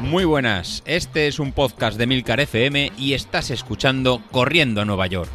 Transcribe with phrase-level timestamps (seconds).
[0.00, 5.06] Muy buenas, este es un podcast de Milcar FM y estás escuchando Corriendo a Nueva
[5.08, 5.30] York.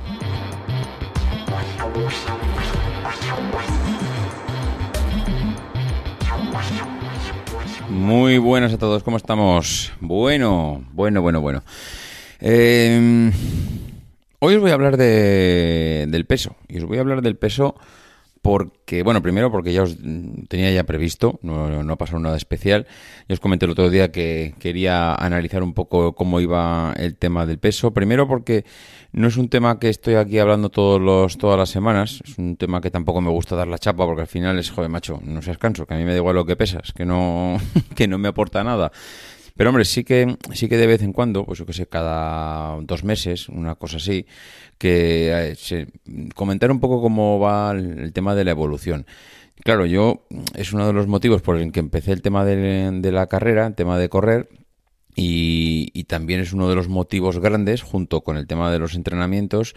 [7.89, 9.91] Muy buenas a todos, ¿cómo estamos?
[10.00, 11.63] Bueno, bueno, bueno, bueno.
[12.39, 13.32] Eh,
[14.39, 16.55] hoy os voy a hablar de, del peso.
[16.68, 17.75] Y os voy a hablar del peso
[18.42, 19.98] porque, bueno, primero porque ya os
[20.48, 22.88] tenía ya previsto, no, no ha pasado nada especial.
[23.30, 27.46] Ya os comenté el otro día que quería analizar un poco cómo iba el tema
[27.46, 27.91] del peso.
[27.94, 28.66] Primero porque
[29.12, 32.23] no es un tema que estoy aquí hablando todos los, todas las semanas.
[32.26, 34.90] Es un tema que tampoco me gusta dar la chapa porque al final es, joder,
[34.90, 37.58] macho, no seas canso, que a mí me da igual lo que pesas, que no,
[37.96, 38.91] que no me aporta nada.
[39.61, 42.81] Pero hombre, sí que, sí que de vez en cuando, pues yo que sé, cada
[42.81, 44.25] dos meses, una cosa así,
[44.79, 45.87] que eh,
[46.34, 49.05] comentar un poco cómo va el, tema de la evolución.
[49.63, 50.25] Claro, yo
[50.55, 53.75] es uno de los motivos por el que empecé el tema de, la carrera, el
[53.75, 54.49] tema de correr,
[55.15, 59.75] y, también es uno de los motivos grandes, junto con el tema de los entrenamientos,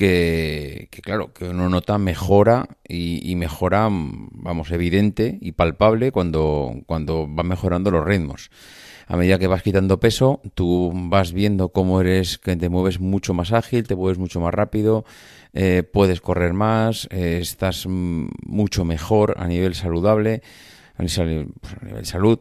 [0.00, 7.42] que, claro, que uno nota mejora y, mejora, vamos, evidente y palpable cuando, cuando va
[7.42, 8.50] mejorando los ritmos
[9.06, 13.34] a medida que vas quitando peso, tú vas viendo cómo eres, que te mueves mucho
[13.34, 15.04] más ágil, te mueves mucho más rápido,
[15.52, 20.42] eh, puedes correr más, eh, estás mucho mejor a nivel saludable,
[20.96, 22.38] a nivel, pues, salud.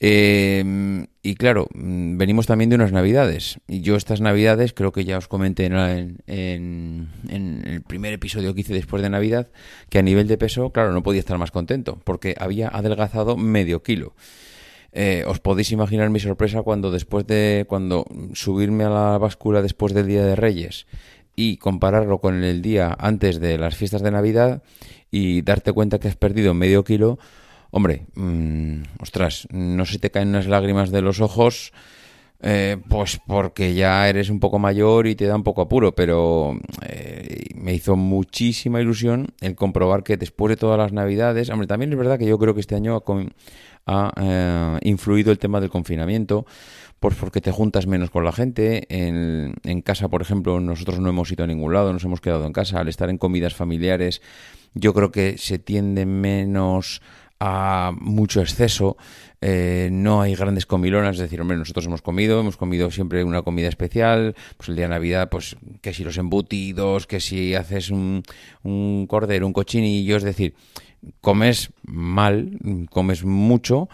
[0.00, 3.58] Em, y claro, mm, venimos también de unas navidades.
[3.66, 8.60] Y yo estas navidades, creo que ya os comenté en, en, el primer episodio que
[8.60, 9.48] hice después de Navidad,
[9.90, 13.82] que a nivel de peso, claro, no podía estar más contento, porque había adelgazado medio
[13.82, 14.14] kilo.
[14.92, 19.92] Eh, os podéis imaginar mi sorpresa cuando después de cuando subirme a la báscula después
[19.92, 20.86] del Día de Reyes
[21.36, 24.62] y compararlo con el día antes de las fiestas de Navidad
[25.10, 27.18] y darte cuenta que has perdido medio kilo,
[27.70, 31.72] hombre, mm, ostras, no se te caen unas lágrimas de los ojos.
[32.40, 36.56] Eh, pues porque ya eres un poco mayor y te da un poco apuro, pero
[36.86, 41.92] eh, me hizo muchísima ilusión el comprobar que después de todas las navidades, hombre, también
[41.92, 43.02] es verdad que yo creo que este año
[43.86, 46.46] ha eh, influido el tema del confinamiento,
[47.00, 48.86] pues porque te juntas menos con la gente.
[48.88, 52.46] En, en, casa, por ejemplo, nosotros no hemos ido a ningún lado, nos hemos quedado
[52.46, 52.78] en casa.
[52.78, 54.22] Al estar en comidas familiares,
[54.74, 57.02] yo creo que se tiende menos
[57.40, 58.96] a mucho exceso.
[59.40, 63.42] Eh, no hay grandes comilonas, es decir, hombre, nosotros hemos comido, hemos comido siempre una
[63.42, 67.90] comida especial, pues el día de Navidad, pues que si los embutidos, que si haces
[67.90, 68.22] un,
[68.64, 70.54] un cordero, un cochinillo, es decir,
[71.20, 72.58] comes mal,
[72.90, 73.88] comes mucho,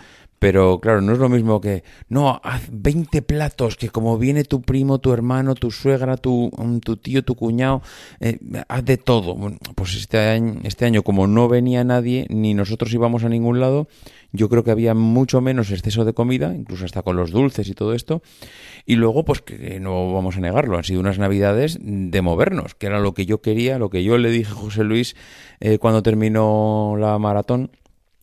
[0.44, 4.60] pero claro, no es lo mismo que, no, haz 20 platos, que como viene tu
[4.60, 7.80] primo, tu hermano, tu suegra, tu, mm, tu tío, tu cuñado,
[8.20, 8.38] eh,
[8.68, 9.38] haz de todo.
[9.74, 13.88] pues este año, este año, como no venía nadie, ni nosotros íbamos a ningún lado,
[14.32, 17.72] yo creo que había mucho menos exceso de comida, incluso hasta con los dulces y
[17.72, 18.20] todo esto.
[18.84, 22.84] Y luego, pues que no vamos a negarlo, han sido unas navidades de movernos, que
[22.84, 25.16] era lo que yo quería, lo que yo le dije a José Luis
[25.60, 27.70] eh, cuando terminó la maratón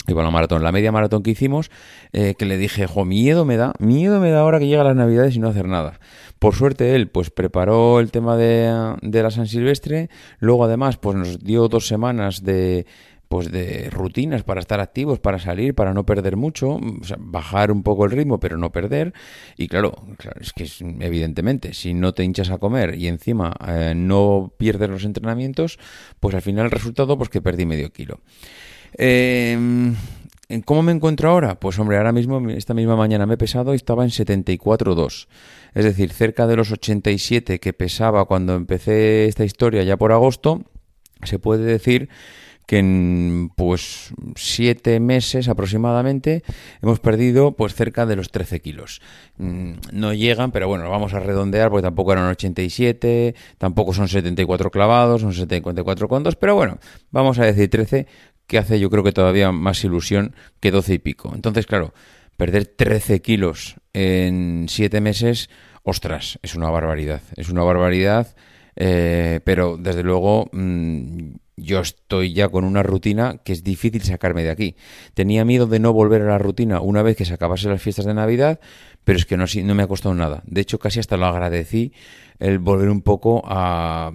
[0.08, 1.72] y la maratón, la media maratón que hicimos,
[2.14, 4.96] eh, que le dije, jo, miedo me da, miedo me da ahora que llega las
[4.96, 6.00] navidades y no hacer nada.
[6.40, 11.16] Por suerte él, pues preparó el tema de, de la San Silvestre, luego además, pues
[11.16, 12.86] nos dio dos semanas de
[13.32, 16.78] pues de rutinas para estar activos, para salir, para no perder mucho,
[17.18, 19.14] bajar un poco el ritmo, pero no perder.
[19.56, 19.94] Y claro,
[20.42, 20.68] es que
[21.00, 25.80] evidentemente, si no te hinchas a comer y encima eh, no pierdes los entrenamientos,
[26.20, 28.20] pues al final el resultado, pues que perdí medio kilo.
[28.98, 29.58] Eh,
[30.66, 31.60] ¿Cómo me encuentro ahora?
[31.60, 35.28] Pues hombre, ahora mismo, esta misma mañana me he pesado y estaba en 74,2.
[35.74, 40.64] Es decir, cerca de los 87 que pesaba cuando empecé esta historia ya por agosto,
[41.24, 42.10] se puede decir
[42.66, 46.44] que en pues siete meses aproximadamente
[46.82, 49.02] hemos perdido pues cerca de los 13 kilos.
[49.38, 54.72] Mm, no llegan, pero bueno, vamos a redondear porque tampoco eran 87, tampoco son 74
[54.72, 56.78] clavados, son 74 condos, pero bueno,
[57.12, 58.08] vamos a decir 13
[58.52, 61.32] que hace yo creo que todavía más ilusión que 12 y pico.
[61.34, 61.94] Entonces, claro,
[62.36, 65.50] perder 13 kilos en 7 meses,
[65.84, 67.22] ostras, es una barbaridad.
[67.38, 68.36] Es una barbaridad,
[68.76, 74.44] eh, pero desde luego mm, yo estoy ya con una rutina que es difícil sacarme
[74.44, 74.76] de aquí.
[75.14, 78.04] Tenía miedo de no volver a la rutina una vez que se acabase las fiestas
[78.04, 78.60] de Navidad,
[79.06, 80.44] pero es que no, no me ha costado nada.
[80.46, 81.94] De hecho, casi hasta lo agradecí
[82.42, 84.12] el volver un poco a,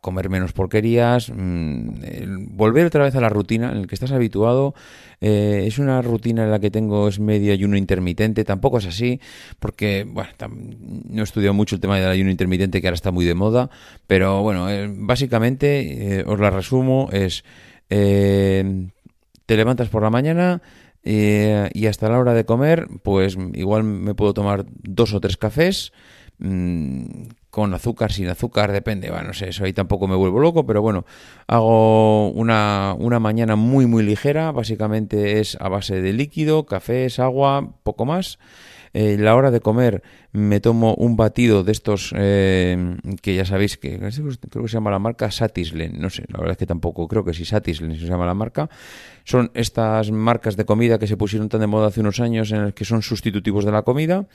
[0.00, 4.74] comer menos porquerías, mm, volver otra vez a la rutina en la que estás habituado.
[5.20, 9.20] Eh, es una rutina en la que tengo es medio ayuno intermitente, tampoco es así,
[9.58, 10.30] porque bueno,
[11.08, 13.70] no he estudiado mucho el tema del ayuno intermitente que ahora está muy de moda,
[14.06, 17.44] pero bueno, eh, básicamente, eh, os la resumo, es
[17.88, 20.62] te levantas por la mañana,
[21.02, 25.36] eh, y hasta la hora de comer, pues igual me puedo tomar dos o tres
[25.38, 25.92] cafés
[26.38, 30.64] mm, con azúcar, sin azúcar, depende, bueno, no sé, eso ahí tampoco me vuelvo loco,
[30.64, 31.04] pero bueno,
[31.48, 37.74] hago una, una mañana muy muy ligera, básicamente es a base de líquido, cafés, agua,
[37.82, 38.38] poco más.
[38.92, 40.02] Eh, la hora de comer
[40.32, 44.90] me tomo un batido de estos eh, que ya sabéis que creo que se llama
[44.90, 48.06] la marca Satislen, no sé, la verdad es que tampoco creo que sí Satislen se
[48.06, 48.68] llama la marca.
[49.24, 52.64] Son estas marcas de comida que se pusieron tan de moda hace unos años en
[52.64, 54.26] las que son sustitutivos de la comida,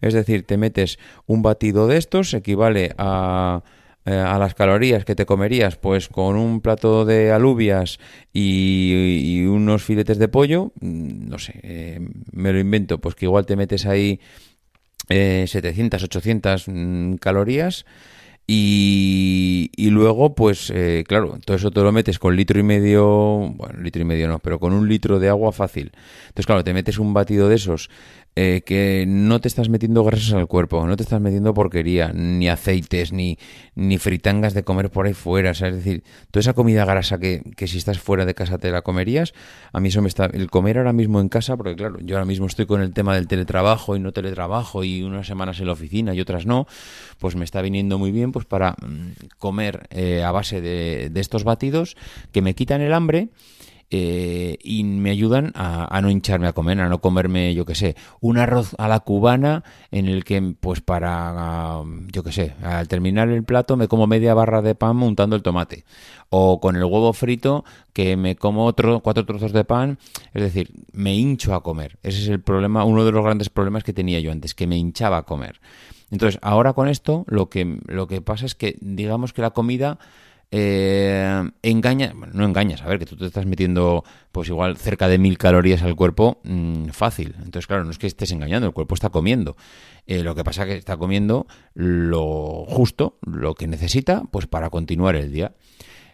[0.00, 3.62] es decir, te metes un batido de estos, equivale a
[4.08, 7.98] eh, a las calorías que te comerías, pues con un plato de alubias
[8.32, 12.00] y, unos filetes de pollo, mm, no sé, eh,
[12.32, 14.20] me lo invento, pues que igual te metes ahí
[15.08, 17.84] 700, eh, 800 mm, calorías.
[18.50, 23.52] Y, y, luego, pues eh, claro, todo eso te lo metes con litro y medio,
[23.54, 25.92] bueno, litro y medio no, pero con un litro de agua fácil.
[26.28, 27.90] Entonces, claro, te metes un batido de esos
[28.36, 32.48] eh, que no te estás metiendo grasas al cuerpo, no te estás metiendo porquería, ni
[32.48, 33.36] aceites, ni,
[33.74, 35.50] ni fritangas de comer por ahí fuera.
[35.50, 38.82] es decir, toda esa comida grasa que, que, si estás fuera de casa te la
[38.82, 39.34] comerías,
[39.72, 40.26] a mí eso me está...
[40.26, 43.14] El comer ahora mismo en casa, porque claro, yo ahora mismo estoy con el tema
[43.14, 46.68] del teletrabajo y no teletrabajo y unas semanas en la oficina y otras no,
[47.18, 51.20] pues me está viniendo muy bien pues para mm, comer eh, a base de, de
[51.20, 51.96] estos batidos
[52.30, 53.30] que me quitan el hambre
[53.90, 57.96] eh, y me ayudan a, no hincharme a comer, a no comerme, yo que sé,
[58.20, 61.82] un arroz a la cubana en el que, pues para,
[62.12, 65.42] yo que sé, al terminar el plato me como media barra de pan montando el
[65.42, 65.84] tomate.
[66.30, 67.64] O con el huevo frito
[67.94, 69.98] que me como otro, cuatro trozos de pan.
[70.34, 71.98] Es decir, me hincho a comer.
[72.02, 74.76] Ese es el problema, uno de los grandes problemas que tenía yo antes, que me
[74.76, 75.60] hinchaba a comer.
[76.10, 79.98] Entonces, ahora con esto, lo que, lo que pasa es que, digamos que la comida
[80.50, 85.06] eh, engaña, bueno, no engañas, a ver, que tú te estás metiendo pues igual cerca
[85.08, 87.34] de mil calorías al cuerpo mm, fácil.
[87.38, 89.56] Entonces, claro, no es que estés engañando, el cuerpo está comiendo.
[90.06, 94.70] Eh, lo que pasa es que está comiendo lo justo, lo que necesita, pues para
[94.70, 95.52] continuar el día.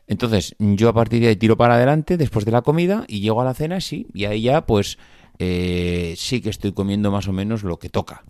[0.06, 3.40] Entonces, yo a partir de ahí tiro para adelante después de la comida y llego
[3.40, 4.98] a la cena, sí, y ahí ya pues
[5.38, 8.24] eh, sí que estoy comiendo más o menos lo que toca.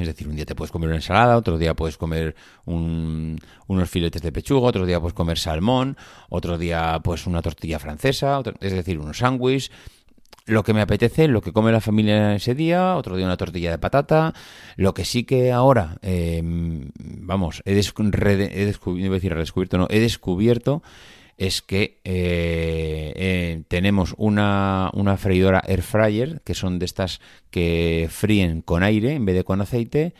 [0.00, 2.34] Es decir, un día te puedes comer una ensalada, otro día puedes comer
[2.64, 5.96] unos filetes de pechuga, otro día puedes comer salmón,
[6.28, 9.70] otro día pues una tortilla francesa, es decir, unos sándwiches,
[10.48, 13.70] lo que me apetece, lo que come la familia ese día, otro día una tortilla
[13.70, 14.32] de patata,
[14.76, 20.82] lo que sí que ahora, em, vamos, he, descubierto, decir redescubierto, no, he descubierto
[21.38, 27.20] es que eh, eh, tenemos una, una, freidora air fryer, que son de estas
[27.50, 30.14] que fríen con aire en vez de con aceite,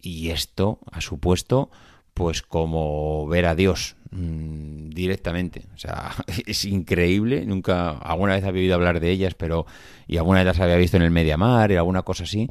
[0.00, 1.70] y esto ha supuesto
[2.14, 5.64] pues como ver a Dios mm, directamente.
[5.74, 6.12] O sea,
[6.46, 7.44] es increíble.
[7.46, 9.66] Nunca, alguna vez había oído hablar de ellas, pero
[10.06, 12.48] y alguna vez las había visto en el Mediamar y alguna cosa así.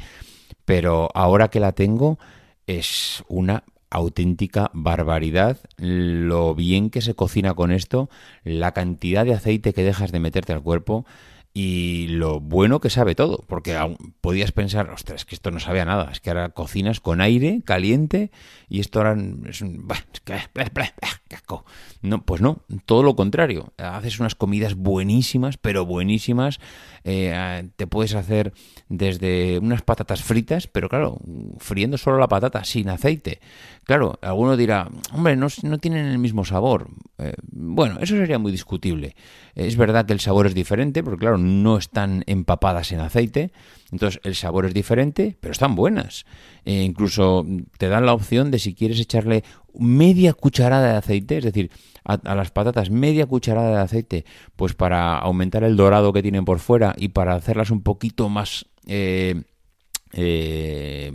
[0.66, 2.20] Pero ahora que la tengo,
[2.68, 8.10] es una auténtica barbaridad lo bien que se cocina con esto,
[8.44, 11.06] la cantidad de aceite que dejas de meterte al cuerpo
[11.52, 13.78] y lo bueno que sabe todo, porque
[14.22, 17.62] podías pensar, ostras, que esto no sabe a nada, es que ahora cocinas con aire
[17.66, 18.32] caliente
[18.70, 19.88] y esto ahora es un...
[22.02, 26.60] No, pues no, todo lo contrario, haces unas comidas buenísimas, pero buenísimas,
[27.04, 28.54] eh, te puedes hacer
[28.88, 31.20] desde unas patatas fritas, pero claro,
[31.58, 33.42] friendo solo la patata, sin aceite.
[33.90, 36.90] Claro, alguno dirá, hombre, no, tienen el mismo sabor.
[37.18, 39.16] Eh, bueno, eso sería muy discutible.
[39.56, 43.52] Es verdad que el sabor es diferente, porque claro, no están empapadas en aceite,
[43.92, 46.28] entonces el sabor es diferente, pero están buenas.
[46.66, 47.44] E incluso
[47.80, 49.44] te dan la opción de si quieres echarle
[49.74, 51.72] media cucharada de aceite, es decir,
[52.04, 56.60] a, las patatas media cucharada de aceite, pues para aumentar el dorado que tienen por
[56.60, 58.68] fuera y para hacerlas un poquito más...
[58.86, 59.42] Eh,
[60.14, 61.09] eh,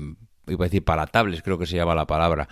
[0.54, 2.48] iba a decir palatables, creo que se llama la palabra,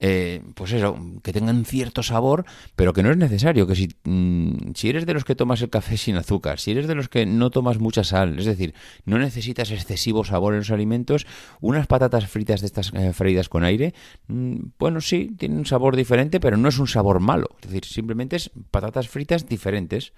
[0.00, 2.44] eh, pues eso, que tengan cierto sabor,
[2.74, 5.70] pero que no es necesario, que si, mm, si eres de los que tomas el
[5.70, 9.18] café sin azúcar, si eres de los que no tomas mucha sal, es decir, no
[9.18, 11.26] necesitas excesivo sabor en los alimentos,
[11.60, 13.94] unas patatas fritas de estas eh, freídas con aire,
[14.28, 17.84] mm, bueno, sí, tienen un sabor diferente, pero no es un sabor malo, es decir,
[17.84, 20.12] simplemente es patatas fritas diferentes.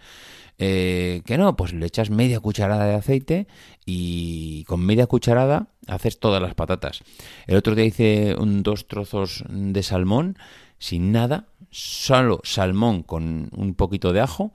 [0.60, 3.46] Eh, que no, pues le echas media cucharada de aceite
[3.86, 7.02] y con media cucharada haces todas las patatas.
[7.46, 10.36] El otro día hice un, dos trozos de salmón
[10.78, 14.52] sin nada, solo salmón con un poquito de ajo.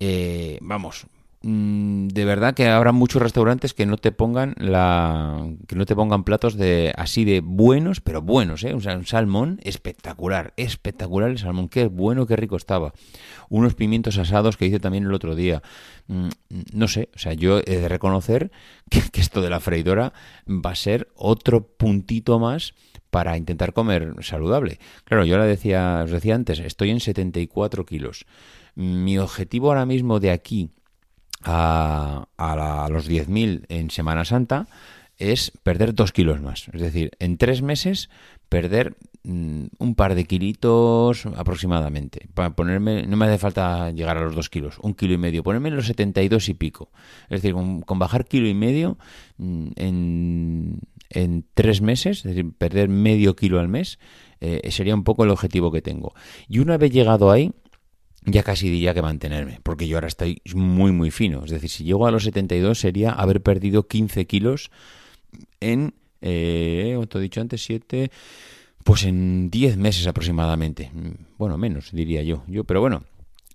[0.00, 1.06] Eh, vamos,
[1.42, 6.24] de verdad que habrá muchos restaurantes que no te pongan la que no te pongan
[6.24, 8.74] platos de así de buenos pero buenos ¿eh?
[8.74, 12.94] o sea un salmón espectacular espectacular el salmón qué bueno qué rico estaba
[13.48, 15.62] unos pimientos asados que hice también el otro día
[16.08, 16.28] mm,
[16.72, 18.50] no sé o sea yo he de reconocer
[18.90, 20.12] que, esto de la freidora
[20.48, 22.74] va a ser otro puntito más
[23.10, 24.78] para intentar comer saludable.
[25.04, 28.26] Claro, yo ahora decía, os decía antes, estoy en 74 kilos.
[28.74, 30.70] Mi objetivo ahora mismo de aquí
[31.46, 34.66] a, a, los 10.000 en Semana Santa
[35.18, 36.68] es perder 2 kilos más.
[36.72, 38.10] Es decir, en tres meses
[38.48, 42.28] perder mm, un par de kilitos aproximadamente.
[42.34, 45.42] Para ponerme, no me hace falta llegar a los 2 kilos, un kilo y medio,
[45.42, 46.90] ponerme los 72 y pico.
[47.24, 48.98] Es decir, con, con bajar kilo y medio
[49.38, 53.98] mm, en en tres meses, es decir, perder medio kilo al mes,
[54.40, 56.14] eh, sería un poco el objetivo que tengo.
[56.48, 57.52] Y una vez llegado ahí,
[58.26, 61.44] ya casi diría que mantenerme, porque yo ahora estoy muy, muy fino.
[61.44, 64.70] Es decir, si llego a los 72 sería haber perdido 15 kilos
[65.60, 68.10] en, eh, he dicho antes, 7,
[68.82, 70.90] pues en 10 meses aproximadamente.
[71.38, 72.42] Bueno, menos, diría yo.
[72.48, 73.04] yo pero bueno,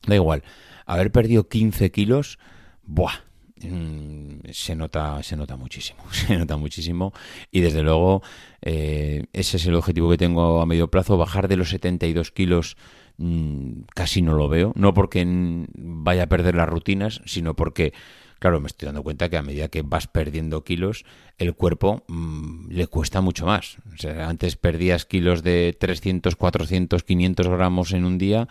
[0.07, 0.43] da igual.
[0.85, 2.39] Haber perdido 15 kilos,
[2.83, 3.31] ¡buah!
[3.63, 7.13] Mm, se nota se nota muchísimo se nota muchísimo
[7.51, 8.23] y desde luego
[8.63, 12.75] eh, ese es el objetivo que tengo a medio plazo bajar de los 72 kilos
[13.21, 14.73] mm, casi no lo veo.
[14.75, 17.93] No porque vaya a perder las rutinas sino porque
[18.39, 21.05] claro me estoy dando cuenta que a medida que vas perdiendo kilos
[21.37, 23.77] el cuerpo mm, le cuesta mucho más.
[23.93, 28.47] O sea, antes perdías kilos de 300 400 500 gramos en un día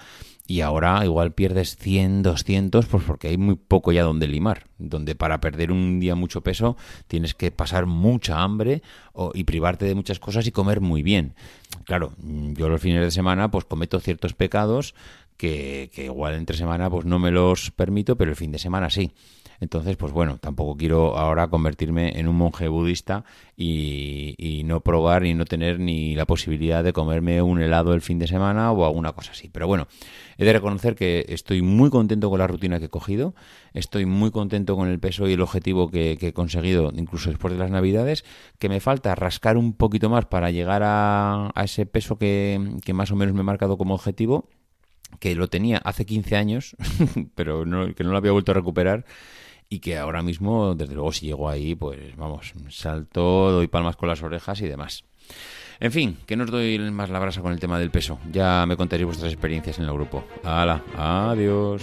[0.50, 5.14] y ahora igual pierdes 100, 200, pues porque hay muy poco ya donde limar, donde
[5.14, 6.76] para perder un día mucho peso
[7.06, 8.82] tienes que pasar mucha hambre
[9.32, 11.34] y privarte de muchas cosas y comer muy bien.
[11.84, 14.96] Claro, yo los fines de semana pues cometo ciertos pecados
[15.36, 18.90] que, que igual entre semana pues no me los permito, pero el fin de semana
[18.90, 19.12] sí.
[19.60, 23.24] Entonces, pues bueno, tampoco quiero ahora convertirme en un monje budista
[23.56, 28.18] y, no probar y no tener ni la posibilidad de comerme un helado el fin
[28.18, 29.50] de semana o alguna cosa así.
[29.50, 29.86] Pero bueno,
[30.38, 33.34] he de reconocer que estoy muy contento con la rutina que he cogido,
[33.74, 37.58] estoy muy contento con el peso y el objetivo que, he conseguido incluso después de
[37.58, 38.24] las navidades,
[38.58, 43.10] que me falta rascar un poquito más para llegar a, ese peso que, que más
[43.10, 44.48] o menos me he marcado como objetivo
[45.18, 46.76] que lo tenía hace 15 años,
[47.34, 49.04] pero no, que no lo había vuelto a recuperar
[49.72, 54.08] y que ahora mismo, desde luego, si llego ahí, pues vamos, salto, doy palmas con
[54.08, 55.04] las orejas y demás.
[55.78, 58.18] En fin, que no os doy más la brasa con el tema del peso.
[58.32, 60.24] Ya me contaréis vuestras experiencias en el grupo.
[60.42, 60.82] ¡Hala!
[60.96, 61.82] ¡Adiós!